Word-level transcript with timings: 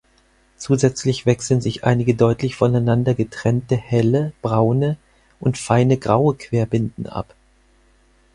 Zusätzlich 0.57 1.27
wechseln 1.27 1.61
sich 1.61 1.83
einige 1.83 2.15
deutlich 2.15 2.55
voneinander 2.55 3.13
getrennte 3.13 3.75
helle, 3.77 4.33
braune 4.41 4.97
und 5.39 5.59
feine 5.59 5.97
graue 5.97 6.33
Querbinden 6.33 7.05
ab. 7.05 7.35